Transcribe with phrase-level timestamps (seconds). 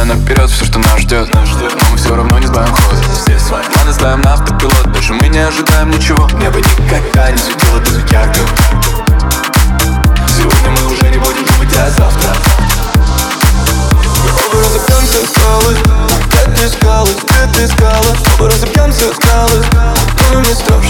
[0.00, 1.40] Зная наперед все, что нас ждет Но
[1.90, 2.96] мы все равно не сбавим ход.
[3.22, 6.26] Все свои планы ставим на автопилот Дальше мы не ожидаем ничего.
[6.38, 8.40] Небо никогда не светило так ярко
[10.26, 12.30] Сегодня мы уже не будем думать о завтра.
[14.48, 15.76] Оба разобьемся скалы.
[16.28, 19.62] Где ты искалась, где ты искала Оба разобьемся скалы.
[20.16, 20.89] Тонем из того, что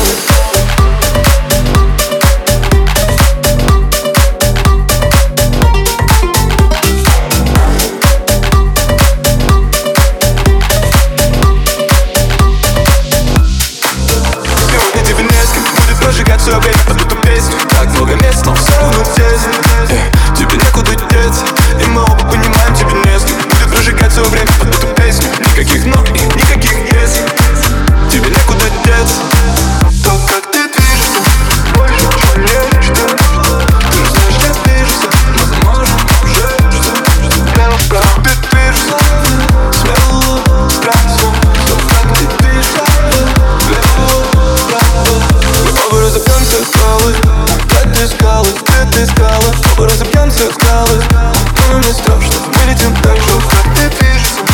[48.21, 50.53] скалах, ты, ты скала С тобой разобьемся в
[51.69, 54.50] Но мне страшно, мы летим так же, как ты пишешь.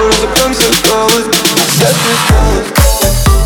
[0.00, 1.24] over the comes and goes,
[1.76, 3.39] Set is calling.